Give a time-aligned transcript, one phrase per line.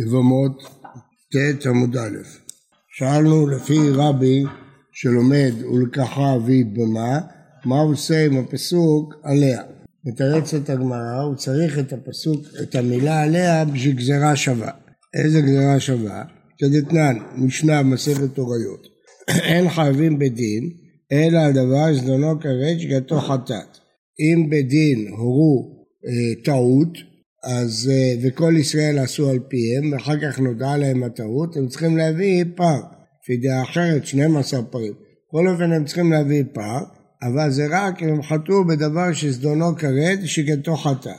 [0.00, 0.62] יבמות
[1.32, 2.16] ט' עמוד א'.
[2.98, 4.44] שאלנו לפי רבי
[4.92, 7.20] שלומד ולקחה ויבמה,
[7.64, 9.62] מה הוא עושה עם הפסוק עליה?
[10.04, 14.70] מתרצת הגמרא, הוא צריך את הפסוק, את המילה עליה בשביל גזירה שווה.
[15.14, 16.24] איזה גזירה שווה?
[16.58, 18.86] כדתנן, משנה במסכת תוריות.
[19.50, 20.70] אין חייבים בדין,
[21.12, 23.78] אלא על דבר זדונו כרת שגתו חטאת.
[24.20, 30.76] אם בדין הורו אה, טעות, אז, אה, וכל ישראל עשו על פיהם, ואחר כך נודע
[30.76, 32.80] להם הטעות, הם צריכים להביא פר.
[33.22, 34.92] לפי דעה אחרת, 12 פרים.
[35.28, 36.78] בכל אופן הם צריכים להביא פר,
[37.22, 41.12] אבל זה רק אם הם חטאו בדבר שזדונו כרת, שגתו חטא.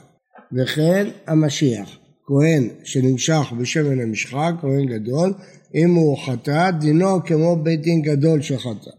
[0.54, 5.34] וכן המשיח, כהן שנמשך בשמן המשחה, כהן גדול,
[5.76, 8.92] אם הוא חטא, דינו כמו בית דין גדול שחטא.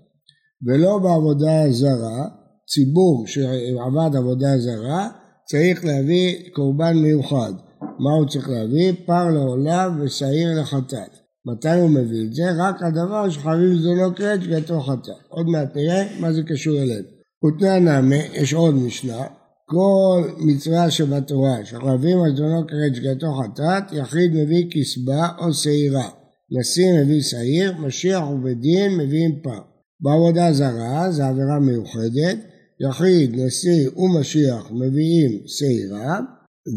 [0.67, 2.25] ולא בעבודה זרה,
[2.69, 5.09] ציבור שעבד עבודה זרה,
[5.51, 7.53] צריך להביא קורבן מיוחד.
[7.99, 8.93] מה הוא צריך להביא?
[9.07, 11.11] פר לעולם ושעיר לחטאת.
[11.47, 12.43] מתי הוא מביא את זה?
[12.59, 15.15] רק הדבר שחייבים זונו קרץ' גתו חטאת.
[15.29, 17.09] עוד מעט נראה מה זה קשור אלינו.
[17.47, 19.27] ותנא נמי, יש עוד משנה,
[19.65, 26.09] כל מצווה שבתורה שחייבים על זונו קרץ' גתו חטאת, יחיד מביא כסבה או שעירה.
[26.51, 29.61] נשיא מביא שעיר, משיח ובדין מביאים פר.
[30.01, 32.39] בעבודה זרה זה עבירה מיוחדת,
[32.81, 36.21] יחיד, נשיא ומשיח מביאים שעירה,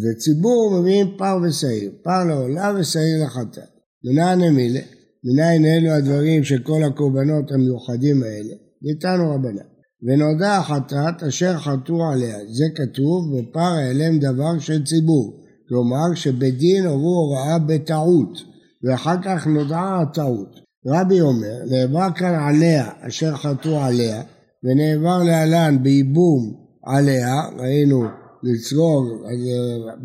[0.02, 3.64] וציבור מביאים פר ושעיר, פר לעולה ושעיר לחטאת.
[4.04, 4.82] מנען אמילה,
[5.24, 9.72] מנין אלו הדברים של כל הקורבנות המיוחדים האלה, ואיתנו רבנן.
[10.04, 17.16] ונודע החטאת אשר חטאו עליה, זה כתוב בפר העלם דבר של ציבור, כלומר שבדין עברו
[17.16, 18.38] הוראה בטעות,
[18.84, 20.60] ואחר כך נודעה הטעות.
[20.88, 24.22] רבי אומר, נאמר כאן עליה אשר חטאו עליה,
[24.64, 26.54] ונעבר להלן בייבום
[26.86, 28.04] עליה, ראינו
[28.44, 29.26] לצרור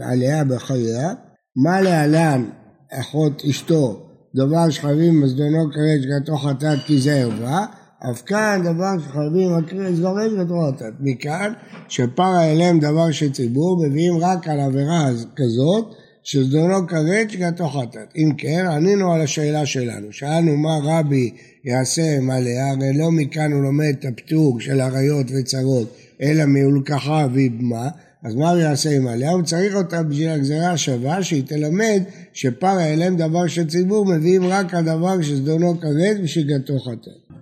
[0.00, 1.14] עליה בחייה,
[1.56, 2.44] מה להלן
[2.92, 4.02] אחות אשתו,
[4.34, 7.66] דבר שחייבים מזדונו קרש גתו חטאת כי זה ערווה,
[8.10, 10.92] אף כאן דבר שחייבים מקרש זורש גתו חטאת.
[11.00, 11.52] מכאן
[11.88, 15.94] שפרה אליהם דבר של ציבור מביאים רק על עבירה כזאת
[16.28, 18.12] שזדונו כרת שגתו חטאת.
[18.16, 20.12] אם כן, ענינו על השאלה שלנו.
[20.12, 21.30] שאלנו מה רבי
[21.64, 27.88] יעשה מלא, הרי לא מכאן הוא לומד את הפטור של עריות וצרות, אלא מהולקחה ויבמה,
[28.24, 29.30] אז מה הוא יעשה עם עליה?
[29.30, 34.74] הוא צריך אותה בשביל הגזירה השווה, שהיא תלמד שפר האלם דבר של ציבור מביאים רק
[34.74, 37.38] הדבר שזדונו כרת ושגתו חטאת.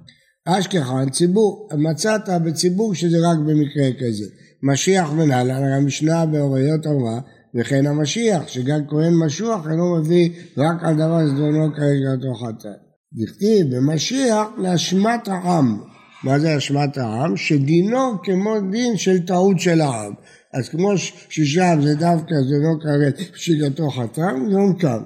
[0.46, 4.24] אשכחן ציבור, מצאת בציבור שזה רק במקרה כזה.
[4.62, 7.20] משיח ונהלן, המשנה באוריות אמרה
[7.60, 12.84] וכן המשיח, שגם כהן משוח אינו מביא רק על דבר זדונו כרגע חטאת.
[13.12, 15.80] דכתיב במשיח לאשמת העם.
[16.24, 17.36] מה זה אשמת העם?
[17.36, 20.12] שדינו כמו דין של טעות של העם.
[20.54, 20.98] אז כמו
[21.28, 25.02] ששם זה דווקא זדונו כרגע שגתו חטאת, גם כאן.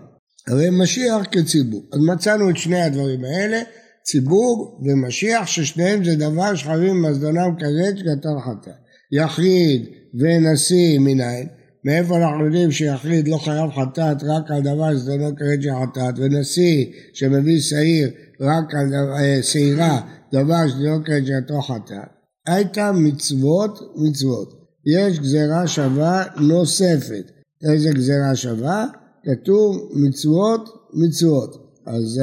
[0.49, 1.83] הרי משיח כציבור.
[1.93, 3.61] אז מצאנו את שני הדברים האלה,
[4.03, 8.75] ציבור ומשיח, ששניהם זה דבר שחייבים מזדונם כרת שגתו חטאת.
[9.13, 11.58] יחיד ונשיא מנין?
[11.89, 16.15] מאיפה אנחנו יודעים שיחיד לא חייב חטאת רק על דבר שזה לא כרת של חטאת,
[16.19, 18.11] ונשיא שמביא שעיר
[18.41, 20.01] רק על אה, שעירה,
[20.33, 22.09] דבר שזה לא כרת של חטאת?
[22.47, 24.49] הייתה מצוות מצוות.
[24.87, 27.25] יש גזירה שווה נוספת.
[27.71, 28.87] איזה גזירה שווה?
[29.25, 31.57] כתוב מצוות מצוות.
[31.87, 32.21] אז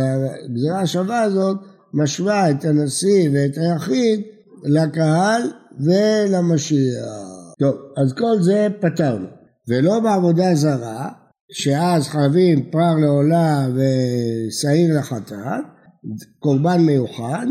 [0.50, 1.58] הגזירה השווה הזאת
[1.94, 4.22] משווה את הנשיא ואת היחיד
[4.64, 5.42] לקהל
[5.80, 7.06] ולמשיח.
[7.60, 9.35] טוב, אז כל זה פתרנו.
[9.70, 11.10] ולא בעבודה זרה,
[11.52, 15.66] שאז חייבים פר לעולה ושעיר לחטאת,
[16.40, 17.46] קורבן מיוחד,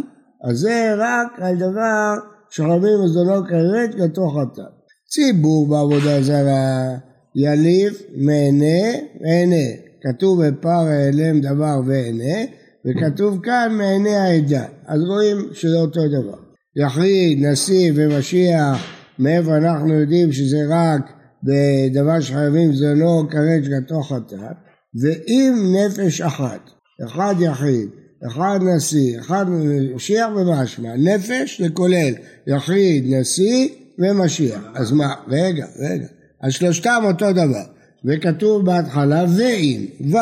[0.45, 2.15] אז זה רק על דבר
[2.51, 4.75] שחייבים מזונו כרת לתוך חטאת.
[5.09, 6.97] ציבור בעבודה זרה
[7.35, 9.67] יליף מענה ועינה.
[10.03, 12.51] כתוב בפר העלם דבר ועינה,
[12.87, 14.65] וכתוב כאן מעיני העדה.
[14.87, 16.39] אז רואים שזה אותו דבר.
[16.77, 18.85] יחיד, נשיא ומשיח,
[19.19, 21.01] מאיפה אנחנו יודעים שזה רק
[21.45, 24.57] בדבר שחייבים זה לא כרת שגתו חטאת,
[25.01, 26.71] ואם נפש אחת,
[27.05, 27.89] אחד יחיד,
[28.27, 29.47] אחד נשיא, אחד
[29.95, 32.15] משיח ומשמע, נפש זה כולל
[32.47, 33.69] יחיד, נשיא
[33.99, 34.63] ומשיח.
[34.75, 36.07] אז מה, רגע, רגע,
[36.43, 37.65] אז שלושתם אותו דבר,
[38.05, 40.17] וכתוב בהתחלה ואם, ו',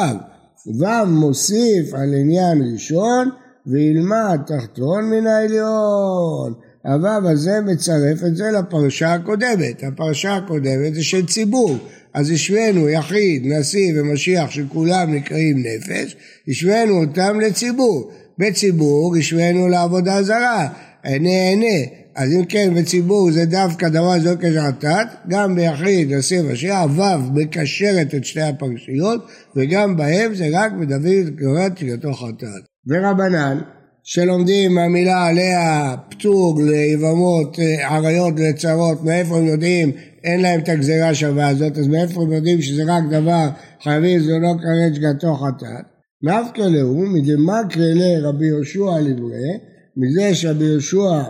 [0.81, 3.31] ו' מוסיף על עניין ראשון
[3.67, 6.55] וילמד תחתון מן העליון.
[6.85, 9.85] הוו הזה מצרף את זה לפרשה הקודמת.
[9.85, 11.79] הפרשה הקודמת זה של ציבור.
[12.15, 16.17] אז השווינו יחיד, נשיא ומשיח שכולם נקראים נפש,
[16.49, 18.11] השווינו אותם לציבור.
[18.39, 20.69] בציבור השווינו לעבודה זרה,
[21.03, 26.87] עיני עיני, אז אם כן בציבור זה דווקא דבר שלא כשעתת, גם ביחיד לסיר ושירה,
[26.97, 29.27] ו' מקשרת את שתי הפרשיות,
[29.57, 32.63] וגם בהם זה רק בדוד קוראת שגתו חטאת.
[32.87, 33.59] ורבנן,
[34.05, 39.93] שלומדים מהמילה עליה פטור ליבמות, אה, עריות לצרות, מאיפה הם יודעים,
[40.25, 43.49] אין להם את הגזירה שווה הזאת, אז מאיפה הם יודעים שזה רק דבר
[43.83, 45.85] חייבים זה לא קראת שגתו חטאת?
[46.23, 49.59] נפקא להו מדמקרא לרבי יהושע לדברי,
[49.97, 51.23] מזה שרבי יהושע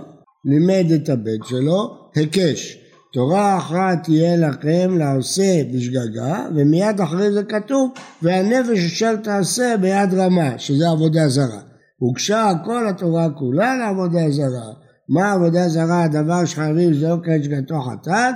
[0.44, 2.78] לימד את הבן שלו, היקש.
[3.14, 7.90] תורה אחת תהיה לכם לעושה בשגגה, ומיד אחרי זה כתוב,
[8.22, 11.71] והנפש אשר תעשה ביד רמה, שזה עבודה זרה.
[12.02, 14.72] הוגשה כל התורה כולה לעבודה זרה.
[15.08, 16.04] מה עבודה זרה?
[16.04, 18.34] הדבר שחייבים לזעוק את שגתו חטאת,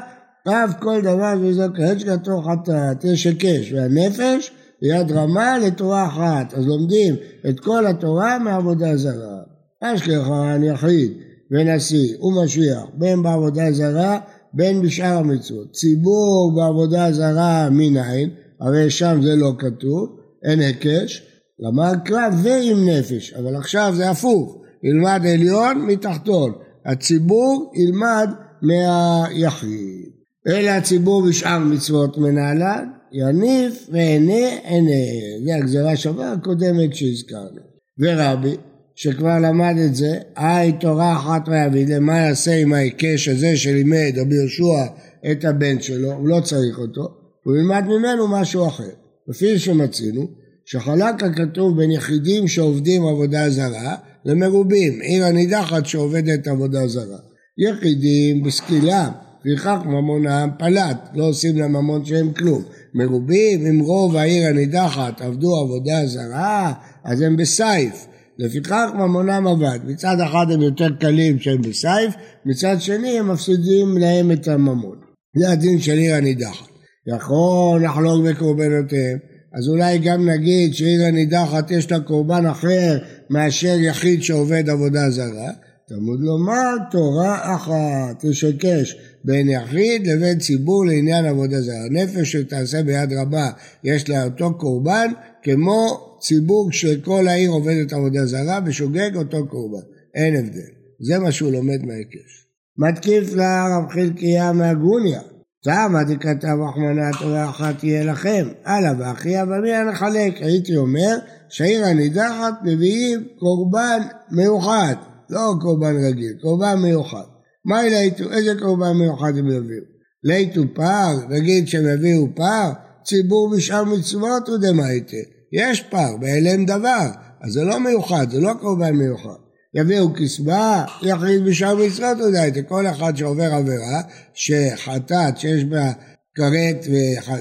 [0.48, 4.50] אף כל דבר לזעוק את שגתו חטאת, יש היקש, והנפש
[4.82, 6.54] ביד רמה לתורה אחת.
[6.54, 7.14] אז לומדים
[7.48, 9.38] את כל התורה מעבודה זרה.
[9.82, 11.12] אשכחן יחיד
[11.50, 14.18] ונשיא ומשיח, בין בעבודה זרה
[14.54, 15.72] בין בשאר המצוות.
[15.72, 18.30] ציבור בעבודה זרה מנין,
[18.60, 24.62] הרי שם זה לא כתוב, אין היקש, גמר קרב ועם נפש, אבל עכשיו זה הפוך,
[24.82, 26.52] ילמד עליון מתחתון,
[26.86, 28.30] הציבור ילמד
[28.62, 30.10] מהיחיד.
[30.48, 37.60] אלה הציבור בשאר מצוות מנהלן, יניף ועיני עיני, זה הגזרה שווה הקודמת שהזכרנו.
[37.98, 38.56] ורבי,
[38.94, 44.34] שכבר למד את זה, היי תורה אחת רעבית, למה יעשה עם ההיקש הזה שלימד רבי
[44.34, 44.92] יהושע
[45.30, 47.08] את הבן שלו, הוא לא צריך אותו,
[47.44, 48.90] הוא ילמד ממנו משהו אחר.
[49.28, 50.28] לפי שמצינו,
[50.66, 57.18] שחלק הכתוב בין יחידים שעובדים עבודה זרה למרובים, עיר הנידחת שעובדת עבודה זרה.
[57.58, 59.08] יחידים בסקילה,
[59.44, 62.62] לפיכך ממונם פלט, לא עושים לממון שהם כלום.
[62.94, 66.72] מרובים, אם רוב העיר הנידחת עבדו עבודה זרה,
[67.04, 68.06] אז הם בסייף.
[68.38, 69.78] לפיכך ממונם עבד.
[69.84, 72.14] מצד אחד הם יותר קלים שהם בסייף,
[72.46, 74.96] מצד שני הם מפסידים להם את הממון.
[75.38, 76.68] זה הדין של עיר הנידחת.
[77.06, 79.18] יכול לחלוק בקורבנותיהם,
[79.56, 82.98] אז אולי גם נגיד שעיר הנידחת יש לה קורבן אחר
[83.30, 85.50] מאשר יחיד שעובד עבודה זרה.
[85.88, 91.88] תלמוד לומר תורה אחת, יש היקש בין יחיד לבין ציבור לעניין עבודה זרה.
[91.90, 93.50] נפש שתעשה ביד רבה
[93.84, 95.12] יש לה אותו קורבן
[95.42, 95.86] כמו
[96.20, 99.86] ציבור שכל העיר עובדת עבודה זרה ושוגג אותו קורבן.
[100.14, 100.70] אין הבדל.
[101.00, 102.46] זה מה שהוא לומד מההיקש.
[102.78, 105.20] מתקיף לה רב חלקיה מהגוניה.
[105.66, 108.48] למה דכתב רחמנא תורה אחת תהיה לכם?
[108.64, 110.42] הלאה ואחי אבל מי הנחלק?
[110.42, 111.16] הייתי אומר
[111.48, 114.94] שהעיר הנידחת מביאים קורבן מיוחד,
[115.30, 117.24] לא קורבן רגיל, קורבן מיוחד.
[117.64, 118.32] מה אליתו?
[118.32, 119.82] איזה קורבן מיוחד הם יביאו?
[120.24, 122.72] ליתו פר, נגיד שהם יביאו פר,
[123.04, 125.16] ציבור בשאר מצוות הוא דמייטה.
[125.52, 127.06] יש פר, בהלם דבר,
[127.40, 129.45] אז זה לא מיוחד, זה לא קורבן מיוחד.
[129.76, 132.62] יביאו קצבה, יחליט בשאר מצוות הוא דמייטה.
[132.62, 134.00] כל אחד שעובר עבירה,
[134.34, 135.92] שחטאת שיש בה
[136.34, 136.86] כרת,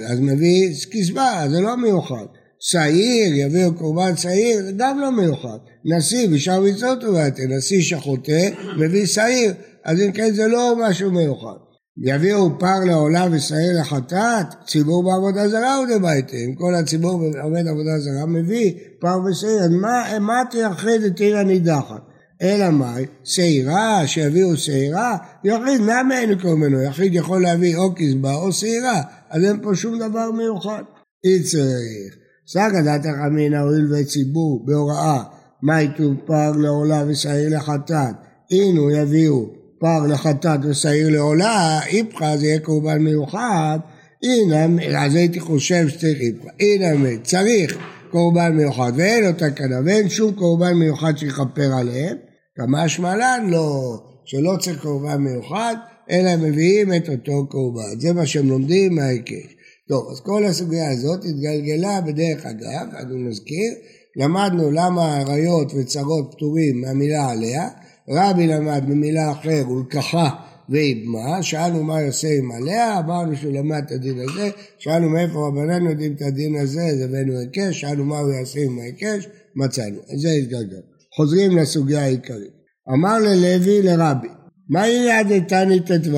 [0.07, 2.25] אז מביא קצבה, זה לא מיוחד.
[2.59, 5.57] שעיר, יביאו קורבן שעיר, זה גם לא מיוחד.
[5.85, 9.53] נשיא בשאר מצוות הוא דמייטה, נשיא שחוטא, מביא שעיר.
[9.85, 11.57] אז אם כן זה לא משהו מיוחד.
[12.03, 17.11] יביאו פר לעולה ושעיר לחטאת, ציבור בעבודה זרה הוא דבייטה, אם כל הציבור
[17.43, 22.14] עובד עבודה זרה מביא פר ושעיר, מה, מה תייחד את עיר הנידחת?
[22.41, 23.05] אלא מאי?
[23.23, 26.81] שעירה, שיביאו שעירה, יחיד, למה אין לקרוא ממנו?
[26.81, 30.83] יחיד יכול להביא או קצבה או שעירה, אז אין פה שום דבר מיוחד.
[31.25, 32.15] אי צריך.
[32.47, 35.23] סגא דתך אמינא הואיל וציבור בהוראה,
[35.61, 38.15] מה יתו פר לעולה ושעיר לחטאת,
[38.51, 39.45] אינו יביאו
[39.79, 43.79] פר לחטאת ושעיר לעולה, איפכא זה יהיה קורבן מיוחד,
[44.23, 44.65] הנה,
[44.97, 47.77] אז הייתי חושב שצריך איפכא, הנה צריך
[48.15, 52.17] קורבן מיוחד, ואין לו תקנה, ואין שום קורבן מיוחד שיכפר עליהם,
[52.55, 55.75] כמה שמלן לא, שלא צריך קורבן מיוחד,
[56.11, 59.55] אלא הם מביאים את אותו קורבן, זה מה שהם לומדים מההיקש.
[59.89, 63.73] טוב, אז כל הסוגיה הזאת התגלגלה בדרך אגב, אני מזכיר,
[64.15, 67.69] למדנו למה עריות וצרות פטורים מהמילה עליה,
[68.09, 70.29] רבי למד במילה אחר ולקחה
[70.69, 75.89] ואיבמה, שאלנו מה יעשה עם עליה, אמרנו שהוא למד את הדין הזה, שאלנו מאיפה רבנן
[75.89, 80.29] יודעים את הדין הזה, אז הבאנו היקש, שאלנו מה הוא יעשה עם ההיקש, מצאנו, זה
[80.29, 80.81] התגלגל.
[81.15, 82.53] חוזרים לסוגיה העיקרית.
[82.93, 84.27] אמר ללוי לרבי,
[84.69, 86.17] מה יהיה עד איתני ט"ו?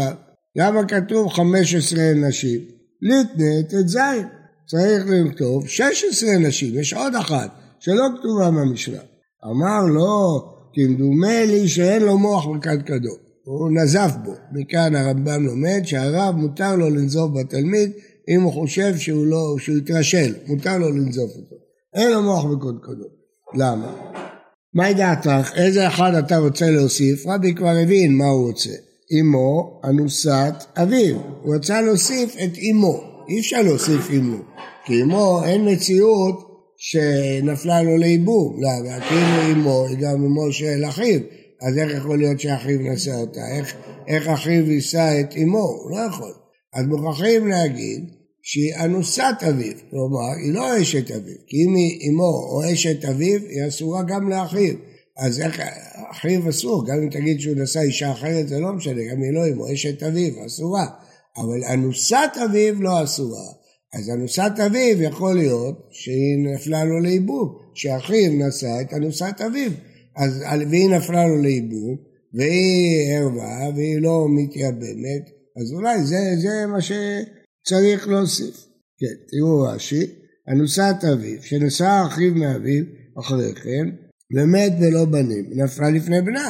[0.55, 2.61] למה כתוב 15 נשים?
[3.01, 3.97] ליתנה ט"ז.
[4.67, 7.49] צריך לכתוב 16 נשים, יש עוד אחת
[7.79, 8.99] שלא כתובה במשנה.
[9.45, 10.41] אמר לו,
[10.73, 13.15] כמדומה לי שאין לו מוח בקדקדו,
[13.47, 14.31] הוא נזף בו.
[14.51, 17.91] מכאן הרמב"ם לומד שהרב מותר לו לנזוף בתלמיד
[18.29, 21.55] אם הוא חושב שהוא לא, שהוא התרשל, מותר לו לנזוף אותו.
[21.95, 23.07] אין לו מוח בקדקדו.
[23.55, 23.95] למה?
[24.73, 25.51] מה דעתך?
[25.55, 27.27] איזה אחד אתה רוצה להוסיף?
[27.27, 28.69] רבי כבר הבין מה הוא רוצה.
[29.19, 31.17] אמו אנוסת אביו.
[31.43, 34.37] הוא רצה להוסיף את אמו, אי אפשר להוסיף אמו,
[34.85, 38.99] כי אמו אין מציאות שנפלה לו לאיבום, למה?
[38.99, 41.19] כאילו אמו היא גם אמו של אחיו,
[41.61, 43.41] אז איך יכול להיות שאחיו נשא אותה?
[43.57, 43.75] איך,
[44.07, 45.67] איך אחיו יישא את אמו?
[45.83, 46.33] הוא לא יכול.
[46.73, 48.03] אז מוכרחים להגיד
[48.41, 53.39] שהיא אנוסת אביו, כלומר היא לא אשת אביו, כי אם היא אמו או אשת אביו
[53.49, 54.73] היא אסורה גם לאחיו,
[55.17, 55.61] אז איך,
[56.11, 59.47] אחיו אסור, גם אם תגיד שהוא נשא אישה אחרת זה לא משנה, גם אם לא
[59.47, 60.85] אמו, אשת אביו אסורה,
[61.37, 63.45] אבל אנוסת אביו לא אסורה,
[63.93, 69.71] אז אנוסת אביו יכול להיות שהיא נפלה לו לאיבום, שאחיו נשא את אנוסת אביו,
[70.17, 71.95] אז, והיא נפלה לו לאיבום,
[72.33, 75.29] והיא ערווה, והיא לא מתייבמת,
[75.61, 78.67] אז אולי זה, זה מה שצריך להוסיף.
[78.99, 80.05] כן, תראו רש"י,
[80.49, 82.83] אנוסת אביו, שנשא אחיו מאביו
[83.19, 83.89] אחרי כן,
[84.35, 86.49] ומת ולא בנים, נפלה לפני בנה.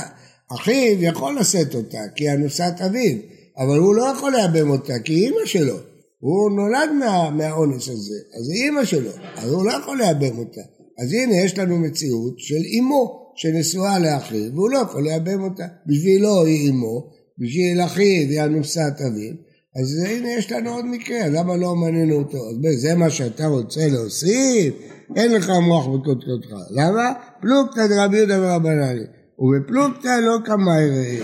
[0.55, 3.17] אחיו יכול לשאת אותה, כי אנוסת אביו,
[3.57, 5.77] אבל הוא לא יכול לייבם אותה, כי היא אימא שלו.
[6.19, 10.61] הוא נולד מה, מהאונס הזה, אז היא אימא שלו, אז הוא לא יכול לייבם אותה.
[10.99, 15.65] אז הנה יש לנו מציאות של אימו שנשואה לאחיו, והוא לא יכול לייבם אותה.
[15.85, 19.33] בשבילו היא אימו, בשביל אחיו היא אנוסת אביו,
[19.79, 22.37] אז הנה יש לנו עוד מקרה, למה לא מנינו אותו?
[22.73, 24.73] אז זה מה שאתה רוצה להוסיף?
[25.15, 26.55] אין לך מוח בקודקודך.
[26.69, 27.13] למה?
[27.41, 29.03] פלוגתא דרבי יהודה ורבנני.
[29.39, 31.19] ובפלוגתא לא כמאי ראי.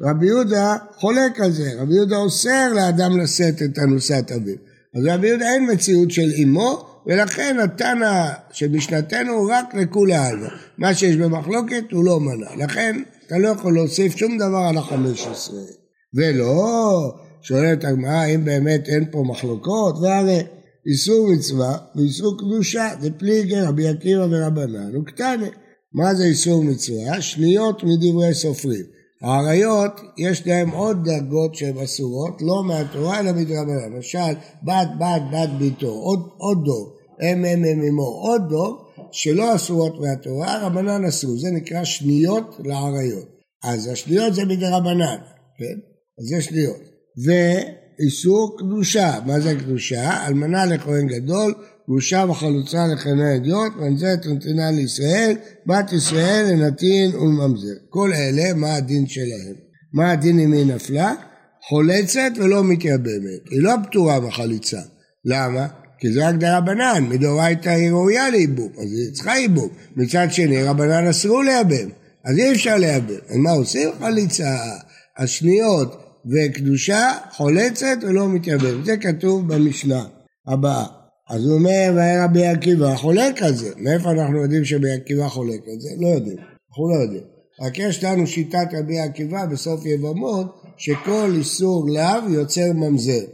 [0.00, 4.54] רבי יהודה חולק על זה, רבי יהודה אוסר לאדם לשאת את אנוסת אביו.
[4.96, 10.48] אז רבי יהודה אין מציאות של אמו, ולכן התנא של משנתנו הוא רק לכולי עלמא.
[10.78, 12.64] מה שיש במחלוקת הוא לא מנע.
[12.64, 15.60] לכן אתה לא יכול להוסיף שום דבר על החמש עשרה.
[16.14, 17.12] ולא,
[17.42, 19.94] שואלת הגמרא, האם באמת אין פה מחלוקות?
[20.02, 20.40] והרי
[20.86, 25.46] איסור מצווה ואיסור קדושה, זה פליגי רבי עקיבא ורבנן וקטנה.
[25.94, 27.20] מה זה איסור מצווה?
[27.20, 28.84] שניות מדברי סופרים.
[29.22, 33.92] האריות, יש להם עוד דרגות שהן אסורות, לא מהתורה אלא מדרבנן.
[33.94, 39.54] למשל, בת בת בת ביתו, עוד, עוד דור, אם אם אם אמו, עוד דור, שלא
[39.54, 43.28] אסורות מהתורה, רבנן אסור, זה נקרא שניות לאריות.
[43.64, 45.18] אז השניות זה מדרבנן,
[45.58, 45.78] כן?
[46.20, 46.80] אז זה שניות.
[47.24, 50.26] ואיסור קדושה, מה זה קדושה?
[50.26, 51.54] אלמנה לכהן גדול,
[51.88, 57.74] גרושה וחלוצה לחנה אדיוט, מנזרת נתינה לישראל, בת ישראל לנתין ולממזר.
[57.90, 59.54] כל אלה, מה הדין שלהם?
[59.92, 61.14] מה הדין אם היא נפלה?
[61.68, 63.42] חולצת ולא מתייבמת.
[63.50, 64.80] היא לא פטורה מחליצה.
[65.24, 65.66] למה?
[65.98, 69.68] כי זה רק דרבנן, מדאורייתא היא ראויה לייבום, אז היא צריכה ייבום.
[69.96, 71.88] מצד שני, רבנן אסרו לייבם,
[72.24, 73.14] אז אי אפשר לייבם.
[73.28, 73.90] אז מה עושים?
[73.98, 74.56] חליצה.
[75.18, 78.84] השניות וקדושה חולצת ולא מתייבם.
[78.84, 80.04] זה כתוב במשנה
[80.46, 80.84] הבאה.
[81.30, 83.70] אז הוא אומר, והיה רבי עקיבא חולק על זה.
[83.76, 85.88] מאיפה אנחנו יודעים שרבי עקיבא חולק על זה?
[85.98, 86.36] לא יודעים.
[86.36, 87.22] אנחנו לא יודעים.
[87.60, 93.24] רק יש לנו שיטת רבי עקיבא בסוף יבמות, שכל איסור לאו יוצר ממזר.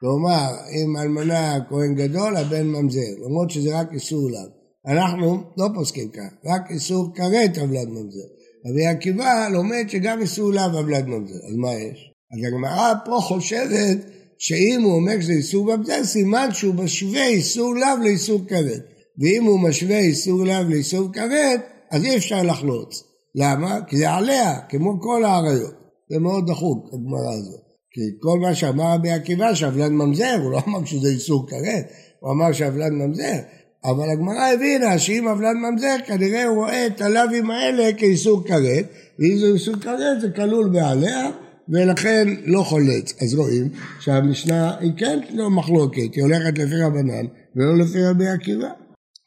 [0.00, 4.58] כלומר, אם אלמנה כהן גדול, הבן ממזר, למרות שזה רק איסור לאו.
[4.86, 8.28] אנחנו לא פוסקים כך, רק איסור כרת עוולת ממזר.
[8.66, 12.12] רבי עקיבא לומד שגם איסור לאו עוולת ממזר, אז מה יש?
[12.32, 13.98] אז הגמרא פה חושבת
[14.38, 18.82] שאם הוא אומר שזה איסור ממזר, סימן שהוא משווה איסור לאו לאיסור כרת.
[19.18, 23.02] ואם הוא משווה איסור לאו לאיסור כרת, אז אי אפשר לחלוץ.
[23.34, 23.78] למה?
[23.88, 25.74] כי זה עליה, כמו כל האריות.
[26.10, 27.67] זה מאוד דחוק, הגמרא הזאת.
[27.92, 31.84] כי כל מה שאמר רבי עקיבא שעוולן ממזר, הוא לא אמר שזה איסור כרת,
[32.20, 33.38] הוא אמר שעוולן ממזר.
[33.84, 38.84] אבל הגמרא הבינה שאם עוולן ממזר, כנראה הוא רואה את הלאווים האלה כאיסור כרת,
[39.18, 41.30] ואם זה איסור כרת זה כלול בעליה,
[41.68, 43.14] ולכן לא חולץ.
[43.22, 43.68] אז רואים
[44.00, 47.26] שהמשנה היא כן לא מחלוקת, היא הולכת לפי רבנן
[47.56, 48.68] ולא לפי רבי עקיבא.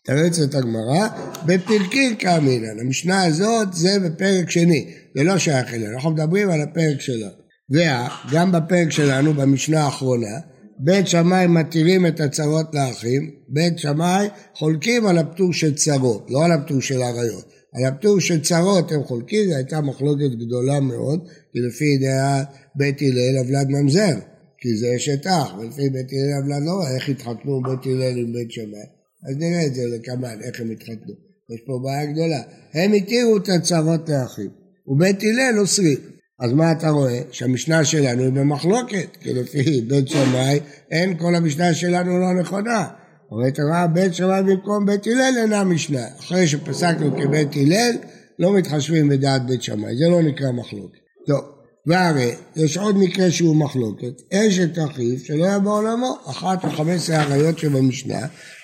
[0.06, 1.08] תרץ את הגמרא,
[1.46, 2.80] בפרקין כאמינן.
[2.80, 7.41] המשנה הזאת זה בפרק שני, זה לא שייך אלינו, אנחנו מדברים על הפרק שלנו.
[7.72, 10.38] וגם בפרק שלנו, במשנה האחרונה,
[10.80, 16.52] בית שמאי מתירים את הצרות לאחים, בית שמאי חולקים על הפטור של צרות, לא על
[16.52, 17.46] הפטור של עריות.
[17.74, 22.44] על הפטור של צרות הם חולקים, זו הייתה מחלוקת גדולה מאוד, כי לפי דעה
[22.76, 24.16] בית הלל אבלד ממזר,
[24.58, 28.52] כי זה אשת אח, ולפי בית הלל אבלד לא איך התחתנו בית הלל עם בית
[28.52, 28.88] שמאי.
[29.30, 31.14] אז נראה את זה לקמן, איך הם התחתנו.
[31.54, 32.42] יש פה בעיה גדולה.
[32.74, 34.50] הם התירו את הצרות לאחים,
[34.88, 36.21] ובית הלל אוסרים.
[36.42, 37.20] אז מה אתה רואה?
[37.32, 40.60] שהמשנה שלנו היא במחלוקת, כי לפי בית שמאי
[40.92, 42.88] אין כל המשנה שלנו לא נכונה.
[43.32, 46.06] אומרת הרב בית שמאי במקום בית הלל אינה משנה.
[46.20, 47.96] אחרי שפסקנו כבית הלל,
[48.40, 50.98] לא מתחשבים בדעת בית שמאי, זה לא נקרא מחלוקת.
[51.28, 51.42] טוב,
[51.88, 57.60] והרי יש עוד מקרה שהוא מחלוקת, אשת אחיו שלא היה בעולמו, אחת מחמש עשרה עריות
[57.60, 58.20] שבמשנה,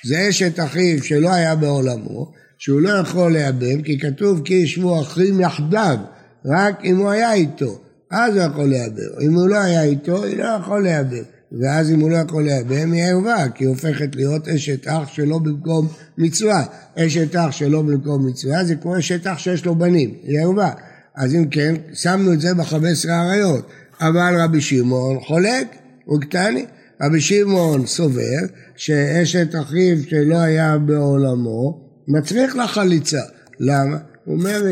[0.06, 5.40] זה אשת אחיו שלא היה בעולמו, שהוא לא יכול לייבם, כי כתוב כי ישבו אחים
[5.40, 5.98] יחדיו
[6.46, 7.80] רק אם הוא היה איתו.
[8.12, 9.22] אז הוא יכול לייבם.
[9.22, 11.24] אם הוא לא היה איתו, היא לא יכול לייבם.
[11.52, 15.40] ואז אם הוא לא יכול לייבם, היא ערווה, כי היא הופכת להיות אשת אח שלא
[15.40, 16.64] במקום מצווה.
[16.96, 20.72] אשת אח שלא במקום מצווה זה כמו אשת אח שיש לו בנים, היא ערווה.
[21.16, 23.68] אז אם כן, שמנו את זה ב-15 עריות.
[24.02, 25.68] אבל רבי שמעון חולק,
[26.06, 26.66] הוא קתני.
[27.02, 28.40] רבי שמעון סובר
[28.76, 33.22] שאשת אחיו שלא היה בעולמו מצריך לה חליצה.
[33.60, 33.98] למה?
[34.26, 34.64] הוא אומר,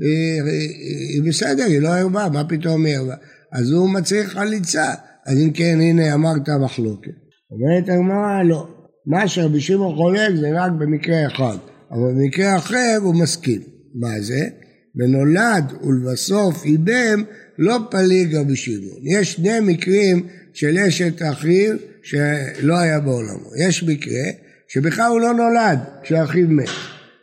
[0.00, 0.68] היא, היא,
[1.14, 3.16] היא בסדר, היא לא ערווה, מה פתאום היא ערווה?
[3.52, 4.94] אז הוא מצריך חליצה.
[5.26, 7.10] אז אם כן, הנה אמרת מחלוקת.
[7.50, 8.68] אומרת הגמרא, לא.
[9.06, 11.56] מה שרבי שמעון חולק זה רק במקרה אחד,
[11.90, 13.60] אבל במקרה אחר הוא מסכים.
[13.94, 14.48] מה זה?
[14.96, 17.22] ונולד ולבסוף איבם
[17.58, 19.00] לא פליג רבי שמעון.
[19.18, 23.50] יש שני מקרים של אשת אחיו שלא היה בעולמו.
[23.68, 24.24] יש מקרה
[24.68, 26.68] שבכלל הוא לא נולד כשאחיו מת.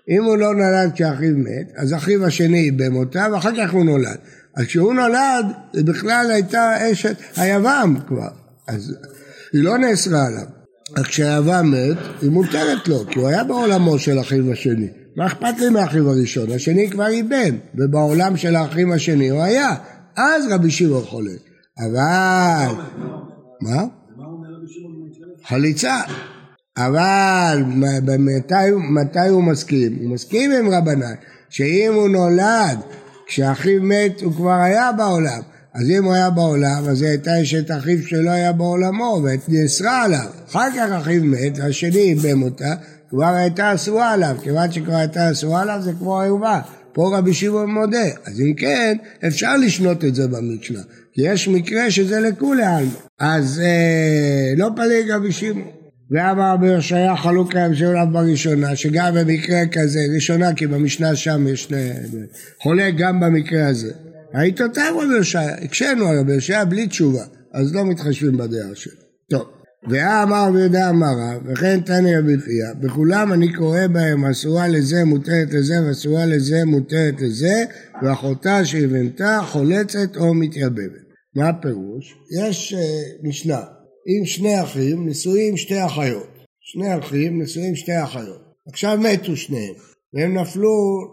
[0.09, 4.17] אם הוא לא נולד כשאחיו מת, אז אחיו השני איבם אותה ואחר כך הוא נולד.
[4.55, 8.29] אז כשהוא נולד, היא בכלל הייתה אשת היבם כבר.
[8.67, 8.95] אז
[9.53, 10.45] היא לא נאסרה עליו.
[10.95, 14.87] אז כשהיבם מת, היא מותרת לו, כי הוא היה בעולמו של אחיו השני.
[15.15, 16.51] מה אכפת לי מאחיו הראשון?
[16.51, 19.75] השני כבר איבם, ובעולם של האחים השני הוא היה.
[20.15, 21.39] אז רבי שמעון חולק.
[21.79, 22.75] אבל...
[23.61, 23.83] מה?
[25.43, 26.01] חליצה.
[26.77, 27.63] אבל
[28.19, 29.97] מתי, מתי הוא מסכים?
[30.01, 31.13] הוא מסכים עם רבנן,
[31.49, 32.77] שאם הוא נולד
[33.27, 35.41] כשאחיו מת הוא כבר היה בעולם.
[35.73, 40.27] אז אם הוא היה בעולם, אז הייתה אשת אחיו שלא היה בעולמו, ונאסרה עליו.
[40.49, 42.73] אחר כך אחיו מת, והשני איבם אותה,
[43.09, 44.35] כבר הייתה אסורה עליו.
[44.43, 46.61] כיוון שכבר הייתה אסורה עליו, זה כמו ערובה.
[46.93, 48.05] פה רבי שמעון מודה.
[48.25, 50.79] אז אם כן, אפשר לשנות את זה במשנה.
[51.13, 52.89] כי יש מקרה שזה לכולי עלמא.
[53.19, 55.84] אז אה, לא פליג רבי שמעון.
[56.11, 61.63] ואמר רבי יושעיה חלוק להם שעולב בראשונה, שגם במקרה כזה, ראשונה כי במשנה שם יש
[61.63, 61.89] שני...
[62.61, 63.93] חולק גם במקרה הזה.
[64.33, 69.01] היית אותם רבי יושעיה, הקשינו על רבי יושעיה בלי תשובה, אז לא מתחשבים בדעה שלו.
[69.29, 69.45] טוב,
[69.89, 75.53] ואמר רבי יהודה אמרה, וכן תני רבי חייא, בכולם אני קורא בהם אסורה לזה מותרת
[75.53, 77.63] לזה ואסורה לזה מותרת לזה,
[78.03, 81.05] ואחותה שהיא יבמתה חולצת או מתייבמת.
[81.35, 82.15] מה הפירוש?
[82.41, 83.59] יש uh, משנה
[84.05, 86.27] עם שני אחים נשואים שתי אחיות.
[86.59, 88.41] שני אחים נשואים שתי אחיות.
[88.67, 89.73] עכשיו מתו שניהם,
[90.13, 90.71] והם נפלו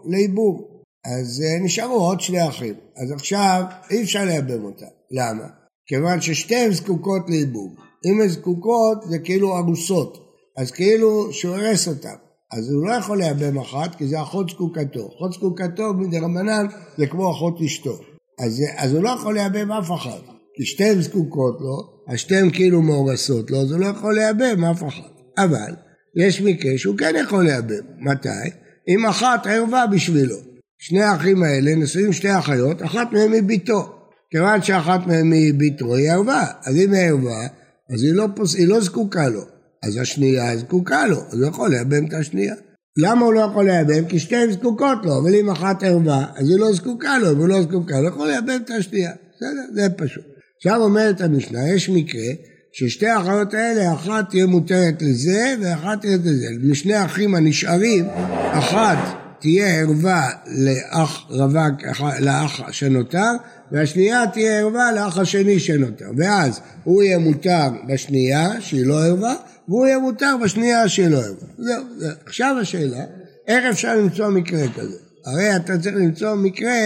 [0.09, 0.73] לייבום.
[1.05, 2.73] אז uh, נשארו עוד שני אחים.
[2.97, 4.85] אז עכשיו אי אפשר לייבם אותם.
[5.11, 5.47] למה?
[5.85, 7.75] כיוון ששתיהן זקוקות לייבום.
[8.05, 10.17] אם הן זקוקות זה כאילו ארוסות.
[10.57, 12.15] אז כאילו שהוא אירס אותם.
[12.51, 15.07] אז הוא לא יכול לייבם אחת, כי זה אחות זקוקתו.
[15.07, 16.65] אחות זקוקתו מדרבנן
[16.97, 17.97] זה כמו אחות אשתו.
[18.39, 20.21] אז, אז הוא לא יכול לייבם אף אחת.
[20.55, 24.83] כי שתיהן זקוקות לו, אז שתיהן כאילו מאורסות לו, אז הוא לא יכול לייבם אף
[24.83, 25.09] אחד.
[25.37, 25.73] אבל
[26.17, 27.83] יש מקרה שהוא כן יכול לייבם.
[27.99, 28.49] מתי?
[28.87, 30.37] אם אחת ערווה בשבילו.
[30.79, 33.95] שני האחים האלה נשואים שתי אחיות, אחת מהן היא בתו.
[34.31, 36.47] כיוון שאחת מהן היא בתו, היא ערווה.
[36.65, 37.47] אז אם היא ערווה,
[37.93, 38.55] אז היא לא, פוס...
[38.55, 39.41] היא לא זקוקה לו.
[39.83, 42.55] אז השנייה זקוקה לו, אז הוא יכול לייבם את השנייה.
[42.97, 44.05] למה הוא לא יכול לייבם?
[44.05, 47.47] כי שתיהן זקוקות לו, אבל אם אחת ערווה, אז היא לא זקוקה לו, אם הוא
[47.47, 49.11] לא זקוקה לו, הוא יכול לייבם את השנייה.
[49.35, 49.73] בסדר?
[49.73, 50.32] זה פשוט.
[50.65, 52.31] עכשיו אומרת המשנה, יש מקרה
[52.71, 56.47] ששתי האחיות האלה, אחת תהיה מותרת לזה ואחת תהיה לזה.
[56.61, 58.05] משני האחים הנשארים,
[58.51, 58.97] אחת
[59.39, 63.31] תהיה ערווה לאח רווק, לאח שנותר,
[63.71, 66.05] והשנייה תהיה ערווה לאח השני שנותר.
[66.17, 69.35] ואז הוא יהיה מותר בשנייה, שהיא לא ערווה,
[69.67, 71.47] והוא יהיה מותר בשנייה שהיא לא ערווה.
[71.57, 72.11] זהו, זהו.
[72.25, 73.03] עכשיו השאלה,
[73.47, 74.97] איך אפשר למצוא מקרה כזה?
[75.25, 76.79] הרי אתה צריך למצוא מקרה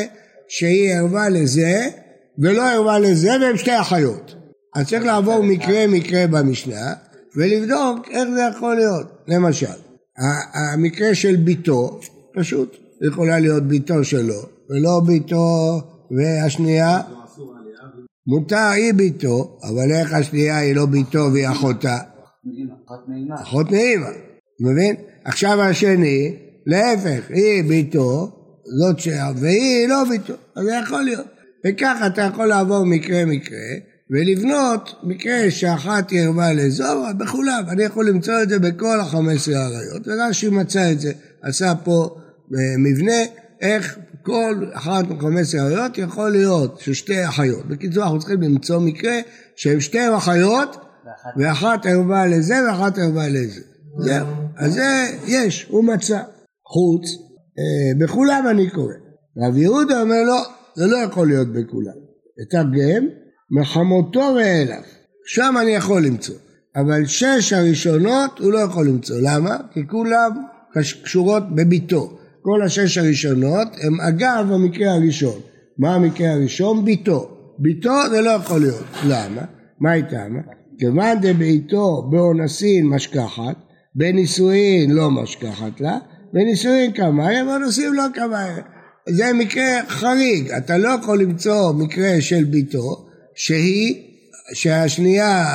[0.48, 1.90] שהיא ערווה לזה
[2.40, 4.36] ולא ערווה לזה והם שתי אחיות.
[4.76, 6.94] אז צריך לעבור מקרה מקרה במשנה
[7.36, 9.08] ולבדוק איך זה יכול להיות.
[9.28, 9.78] למשל,
[10.74, 12.00] המקרה של ביתו,
[12.36, 15.80] פשוט יכולה להיות ביתו שלו, ולא ביתו
[16.12, 17.02] והשנייה
[18.28, 21.98] מותר היא ביתו, אבל איך השנייה היא לא ביתו והיא אחותה?
[23.42, 24.08] אחות מאימא,
[24.60, 24.96] מבין?
[25.24, 28.32] עכשיו השני, להפך, היא ביתו,
[28.80, 29.08] זאת ש...
[29.36, 31.37] והיא לא ביתו, אז זה יכול להיות.
[31.68, 33.58] וככה אתה יכול לעבור מקרה מקרה
[34.12, 37.64] ולבנות מקרה שאחת ירבה לאזור בכולם.
[37.70, 41.12] אני יכול למצוא את זה בכל החמש עשרה עריות, ורש"י מצא את זה,
[41.44, 42.10] עשה פה
[42.56, 43.22] אה, מבנה
[43.62, 47.66] איך כל אחת מחמש עשרה עריות יכול להיות ששתי אחיות.
[47.68, 49.16] בקיצור אנחנו צריכים למצוא מקרה
[49.56, 50.78] שהן שתי אחיות
[51.38, 53.62] ואחת ערבה לזה ואחת ערבה לזה.
[54.00, 54.28] זהו,
[54.58, 56.20] אז זה יש, הוא מצא.
[56.68, 57.10] חוץ,
[57.60, 58.94] אה, בכולם אני קורא.
[59.38, 60.38] רב יהודה אומר לו,
[60.78, 61.98] זה לא יכול להיות בכולם.
[62.42, 63.08] את הגם,
[63.52, 64.86] מחמותו ואילך.
[65.26, 66.36] שם אני יכול למצוא.
[66.76, 69.16] אבל שש הראשונות הוא לא יכול למצוא.
[69.22, 69.58] למה?
[69.74, 70.32] כי כולם
[71.04, 72.18] קשורות בביתו.
[72.42, 75.40] כל השש הראשונות הם אגב המקרה הראשון.
[75.78, 76.86] מה המקרה הראשון?
[76.86, 77.30] ביתו.
[77.60, 78.84] ביתו זה לא יכול להיות.
[79.08, 79.42] למה?
[79.80, 80.26] מה איתה?
[80.80, 83.56] כיוון דביתו באונסין משכחת,
[83.96, 85.98] בנישואין לא משכחת לה,
[86.34, 88.46] בנישואין כמה, באונסין לא כמה.
[89.10, 93.96] זה מקרה חריג, אתה לא יכול למצוא מקרה של ביתו שהיא,
[94.54, 95.46] שהשנייה,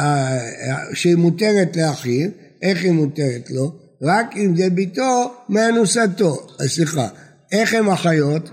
[0.95, 2.31] שהיא מותרת לאחיו,
[2.63, 3.73] איך היא מותרת לו?
[4.03, 7.09] רק אם זה ביתו מאנוסתו, סליחה,
[7.53, 8.51] איך הם אחיות?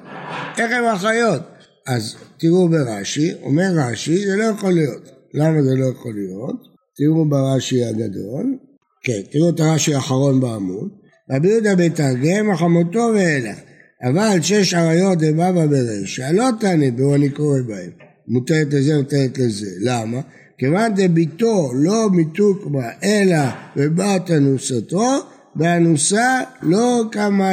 [0.57, 1.41] איך הם אחיות?
[1.87, 5.09] אז תראו ברש"י, אומר רש"י, זה לא יכול להיות.
[5.33, 6.55] למה זה לא יכול להיות?
[6.95, 8.57] תראו ברש"י הגדול,
[9.03, 10.89] כן, תראו את הרש"י האחרון בעמוד,
[11.31, 13.57] רבי יהודה בתרגם, החמותו ואילך,
[14.03, 17.89] אבל שש עריות דבבא ברישא, לא תענה בו אני קורא בהם,
[18.27, 20.21] מותרת לזה, מותרת לזה, למה?
[20.57, 23.43] כיוון דביתו לא מיתוק בה, אלא
[23.75, 25.05] בבת אנוסתו,
[25.55, 27.51] באנוסה לא כמה...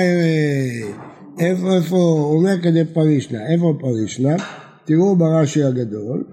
[1.38, 4.36] איפה, איפה, הוא אומר כדי פרישנה, איפה פרישנה?
[4.84, 6.24] תראו ברש"י הגדול,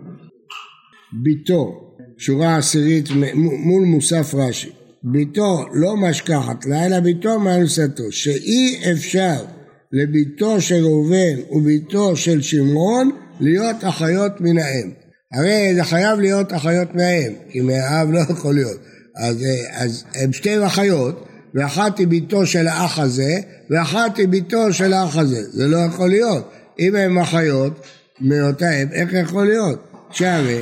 [1.24, 4.70] ביתו, שורה עשירית מול מוסף רש"י,
[5.04, 9.46] ביתו לא משכחת לה, אלא ביתו מאנוסתו, שאי אפשר
[9.94, 14.92] לביתו של ראובן וביתו של שמעון להיות אחיות מן האם.
[15.34, 18.80] הרי זה חייב להיות אחיות מהאם, כי מהאב לא יכול להיות.
[19.16, 21.26] אז, אז הם שתי אחיות,
[21.56, 25.44] ואחת היא ביתו של האח הזה, ואחת היא ביתו של האח הזה.
[25.52, 26.52] זה לא יכול להיות.
[26.80, 27.86] אם הם אחיות
[28.22, 29.88] מאותה אם, איך יכול להיות?
[30.12, 30.62] שהרי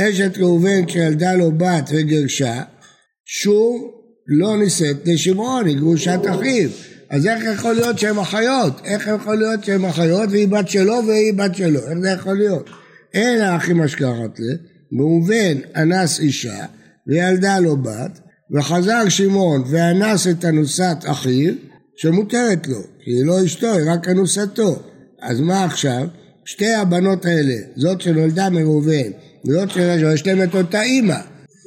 [0.00, 2.62] אשת ראובן כשילדה לו בת וגרשה,
[3.26, 3.90] שוב
[4.26, 6.70] לא נישאת לשמעון, היא גרושת אחיו.
[7.12, 8.80] אז איך יכול להיות שהם אחיות?
[8.84, 11.80] איך יכול להיות שהם אחיות והיא בת שלו והיא בת שלו?
[11.80, 12.70] איך זה יכול להיות?
[13.14, 14.54] אין האחים משכחת לה,
[15.00, 16.64] ראובן אנס אישה
[17.06, 18.20] וילדה לו בת,
[18.54, 21.52] וחזר שמעון ואנס את אנוסת אחיו,
[21.96, 24.82] שמותרת לו, כי היא לא אשתו, היא רק אנוסתו.
[25.22, 26.06] אז מה עכשיו?
[26.44, 29.10] שתי הבנות האלה, זאת שנולדה מראובן
[29.46, 31.18] וזאת שנולדה, יש להם את אותה אימא.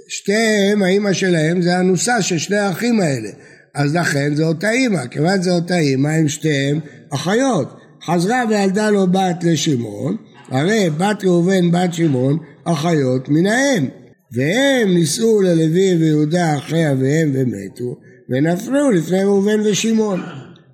[0.10, 3.30] שתיהם, האימא שלהם זה אנוסה של שני האחים האלה.
[3.76, 7.74] אז לכן זה אותה אימא, כיוון זה אותה אימא, הם שתיהם אחיות.
[8.06, 10.18] חזרה וילדה לו בת לשמעון,
[10.50, 13.88] הרי בת ראובן בת שמעון אחיות מן האם.
[14.32, 17.96] והם נישאו ללוי ויהודה אחרי אביהם ומתו,
[18.30, 20.22] ונפלו לפני ראובן ושמעון.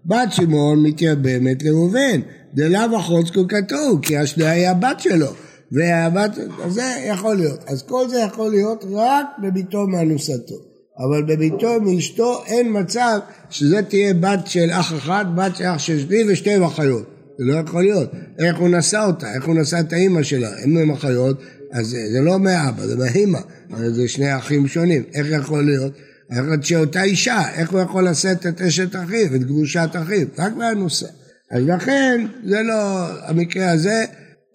[0.06, 2.22] בת שמעון מתייבמת לראובן,
[2.54, 5.28] דלאו אחוז קוקתו, כי השנייה היא הבת שלו.
[5.72, 6.38] והבת,
[6.68, 7.60] זה יכול להיות.
[7.68, 10.71] אז כל זה יכול להיות רק בביתו מאנוסתו.
[11.08, 16.00] אבל בביתו מאשתו אין מצב שזה תהיה בת של אח אחד, בת של אח של
[16.00, 17.06] שני ושתי אחיות.
[17.38, 18.12] זה לא יכול להיות.
[18.40, 20.50] איך הוא נשא אותה, איך הוא נשא את האימא שלה.
[20.66, 23.40] אם הם אחיות, אז זה לא מאבא, זה מהאימא.
[23.88, 25.04] זה שני אחים שונים.
[25.14, 25.94] איך יכול להיות?
[26.32, 30.28] איך שאותה אישה, איך הוא יכול לשאת את אשת אחיו, את גרושת אחיו?
[30.38, 31.08] רק מהנושא.
[31.52, 34.06] אז לכן, זה לא, המקרה הזה,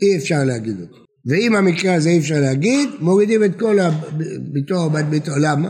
[0.03, 0.97] אי אפשר להגיד אותו.
[1.27, 3.79] ואם המקרה הזה אי אפשר להגיד, מורידים את כל
[4.53, 5.33] ביתו או בת ביתו.
[5.41, 5.69] למה?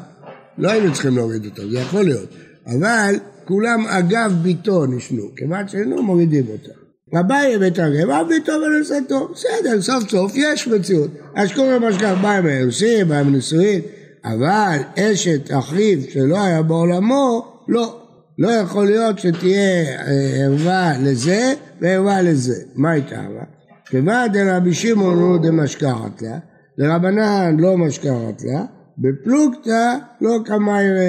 [0.59, 2.29] לא היינו צריכים להוריד אותו, זה יכול להיות.
[2.67, 3.15] אבל
[3.45, 6.73] כולם אגב ביתו נשנו, כיוון שהיינו מורידים אותה.
[7.21, 11.11] אביי מתרגם, אב ביתו ונשאתו, בסדר, סוף סוף יש מציאות.
[11.35, 13.81] אז קוראים מה שכך, מה הם הארוסים, מה הם נישואין,
[14.25, 18.01] אבל אשת אחיו שלא היה בעולמו, לא.
[18.39, 22.63] לא יכול להיות שתהיה אה, ערווה לזה וערווה לזה.
[22.75, 23.45] מה הייתה ערווה?
[23.87, 26.39] כיוון דרבי שמעון הוא דמשכחת לה,
[26.79, 28.65] לרבנן לא משכחת לה,
[28.99, 31.01] בפלוגתא לא כמיירא.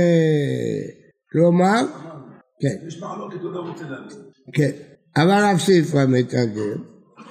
[1.32, 1.86] כלומר,
[2.62, 2.88] כן.
[2.88, 4.18] יש מחלוקת, הוא לא רוצה להבין.
[4.54, 4.72] כן.
[5.18, 6.82] אבל רב ספרא מתרגם,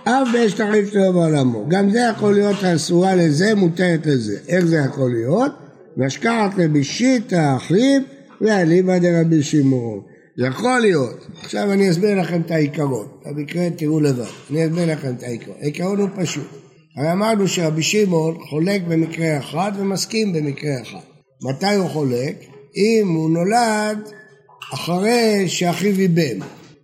[0.04, 1.66] אף באשת תחליף שלו בעולמו.
[1.68, 4.38] גם זה יכול להיות אסורה לזה, מותרת לזה.
[4.48, 5.52] איך זה יכול להיות?
[5.96, 8.04] משכחת לבישית האחים
[8.40, 10.00] ואליבא דרבי שמעון.
[10.38, 11.26] יכול להיות.
[11.40, 13.06] עכשיו אני אסביר לכם את העיקרון.
[13.26, 14.24] במקרה תראו לבד.
[14.50, 15.56] אני אסביר לכם את העיקרון.
[15.60, 16.65] העיקרון הוא פשוט.
[16.96, 20.98] הרי אמרנו שרבי שמעון חולק במקרה אחד ומסכים במקרה אחד.
[21.42, 22.36] מתי הוא חולק?
[22.76, 23.98] אם הוא נולד
[24.74, 26.38] אחרי שאחיו איבם.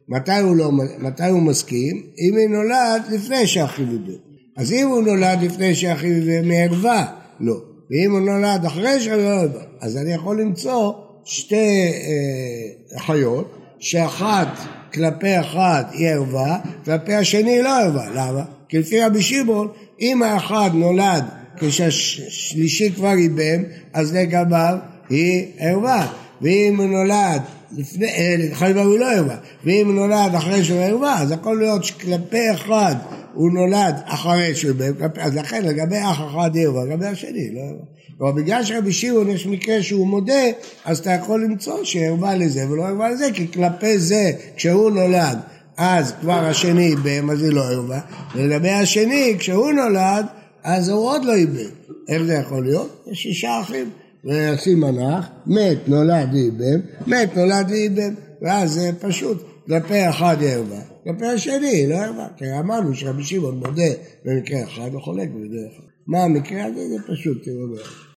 [0.09, 2.03] מתי לא, מתי הוא מסכים?
[2.19, 4.19] אם הוא נולד לפני שאחיו איבם.
[4.57, 7.07] אז אם הוא נולד לפני שאחיו איבם מערווה,
[7.41, 7.57] לא.
[7.91, 10.93] ואם הוא נולד אחרי שאחיו איבם, אז אני יכול למצוא
[11.25, 14.49] שתי אה, אחיות, שאחת
[14.95, 18.11] כלפי אחת היא ערווה, כלפי השני היא לא ערווה.
[18.15, 18.45] למה?
[18.73, 19.69] כי לפי רבי שמעון,
[20.01, 21.25] אם האחד נולד
[21.57, 24.77] כשהשלישי כבר איבם, אז לגביו
[25.09, 26.13] היא ערווה.
[26.43, 27.43] ואם הוא נולד
[27.77, 28.07] לפני,
[28.53, 32.51] חליבה אה, הוא לא ערווה, ואם הוא נולד אחרי שהוא ערווה, אז יכול להיות שכלפי
[32.55, 32.95] אחד
[33.35, 37.85] הוא נולד אחרי שהוא ערווה, אז לכן לגבי אח אחד ערווה, לגבי השני לא ערווה.
[38.21, 40.43] אבל בגלל שרבי שמעון יש מקרה שהוא מודה,
[40.85, 45.39] אז אתה יכול למצוא שערווה לזה ולא ערווה לזה, כי כלפי זה, כשהוא נולד,
[45.77, 48.01] אז כבר השני בהם, אז היא לא ערווה,
[48.35, 50.27] ולגבי השני, כשהוא נולד,
[50.65, 51.71] אז הוא עוד לא איבד.
[52.09, 53.05] איך זה יכול להיות?
[53.07, 53.91] יש שישה אחים.
[54.25, 61.27] וישים מנח, מת נולד איבם, מת נולד איבם, ואז זה פשוט, כלפי אחד ירבה, כלפי
[61.27, 63.93] השני לא ירבה, כי אמרנו שרבי שמעון מודה
[64.25, 65.83] במקרה אחד וחולק במקרה אחד.
[66.07, 66.89] מה המקרה הזה?
[66.89, 67.67] זה פשוט, תראו.